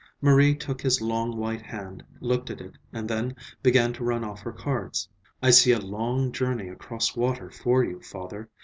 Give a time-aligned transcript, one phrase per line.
[0.19, 4.39] Marie took his long white hand, looked at it, and then began to run off
[4.39, 5.07] her cards.
[5.43, 8.49] "I see a long journey across water for you, Father.